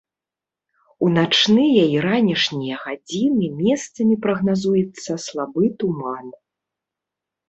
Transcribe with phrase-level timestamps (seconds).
[1.07, 6.33] У начныя і ранішнія гадзіны месцамі прагназуецца слабы туман.